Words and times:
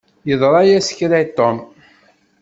Yeḍṛa-yas 0.29 0.87
kra 0.97 1.15
i 1.23 1.25
Tom. 1.37 1.57